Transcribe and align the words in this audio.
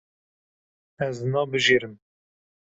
Ez 1.07 1.17
nabijêrim. 1.31 1.95